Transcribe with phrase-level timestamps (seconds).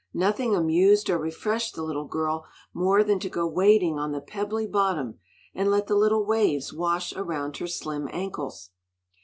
[0.15, 4.65] Nothing amused or refreshed the little girl more than to go wading on the pebbly
[4.65, 5.19] bottom
[5.53, 8.71] and let the little waves wash around her slim ankles.